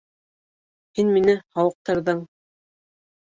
Һин 0.99 1.11
мине 1.17 1.35
һауыҡтырҙың. 1.59 2.25